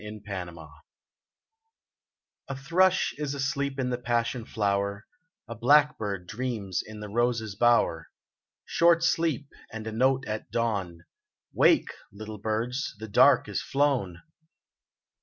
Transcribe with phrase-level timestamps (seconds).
[0.03, 0.79] /niontina
[2.47, 5.05] A THRUSH is asleep in the passion flower,
[5.47, 8.09] A blackbird dreams in the rose's bower.
[8.65, 11.03] Short sleep, and a note at dawn:"
[11.53, 14.23] Wake, little birds, the dark is flown